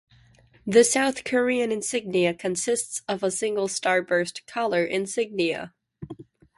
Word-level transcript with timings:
The 0.65 0.83
South 0.83 1.23
Korean 1.23 1.71
insignia 1.71 2.33
consists 2.33 3.03
of 3.07 3.21
a 3.21 3.29
single 3.29 3.67
star 3.67 4.01
burst 4.01 4.47
collar 4.47 4.83
insignia. 4.83 5.75